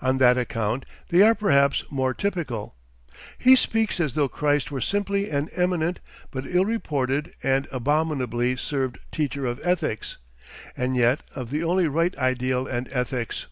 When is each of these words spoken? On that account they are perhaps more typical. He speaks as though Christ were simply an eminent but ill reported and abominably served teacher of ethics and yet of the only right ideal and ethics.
On 0.00 0.16
that 0.16 0.38
account 0.38 0.86
they 1.10 1.20
are 1.20 1.34
perhaps 1.34 1.84
more 1.90 2.14
typical. 2.14 2.74
He 3.36 3.54
speaks 3.54 4.00
as 4.00 4.14
though 4.14 4.26
Christ 4.26 4.70
were 4.70 4.80
simply 4.80 5.28
an 5.28 5.50
eminent 5.54 6.00
but 6.30 6.46
ill 6.48 6.64
reported 6.64 7.34
and 7.42 7.68
abominably 7.70 8.56
served 8.56 8.96
teacher 9.12 9.44
of 9.44 9.60
ethics 9.62 10.16
and 10.74 10.96
yet 10.96 11.20
of 11.34 11.50
the 11.50 11.64
only 11.64 11.86
right 11.86 12.16
ideal 12.16 12.66
and 12.66 12.88
ethics. 12.92 13.44